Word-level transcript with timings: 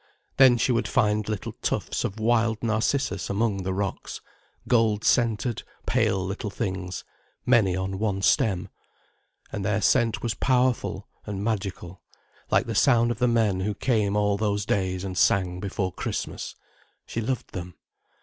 Then 0.37 0.57
she 0.57 0.71
would 0.71 0.87
find 0.87 1.29
little 1.29 1.51
tufts 1.61 2.03
of 2.03 2.19
wild 2.19 2.63
narcissus 2.63 3.29
among 3.29 3.57
the 3.61 3.71
rocks, 3.71 4.19
gold 4.67 5.03
centred 5.03 5.61
pale 5.85 6.25
little 6.25 6.49
things, 6.49 7.03
many 7.45 7.75
on 7.75 7.99
one 7.99 8.23
stem. 8.23 8.69
And 9.51 9.63
their 9.63 9.79
scent 9.79 10.23
was 10.23 10.33
powerful 10.33 11.07
and 11.27 11.43
magical, 11.43 12.01
like 12.49 12.65
the 12.65 12.73
sound 12.73 13.11
of 13.11 13.19
the 13.19 13.27
men 13.27 13.59
who 13.59 13.75
came 13.75 14.15
all 14.15 14.37
those 14.37 14.65
days 14.65 15.03
and 15.03 15.15
sang 15.15 15.59
before 15.59 15.91
Christmas. 15.91 16.55
She 17.05 17.21
loved 17.21 17.51
them. 17.53 17.75